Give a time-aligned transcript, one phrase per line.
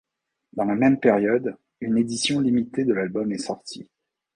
[0.53, 3.87] Dans la même période, une édition limitée de l'album est sortie.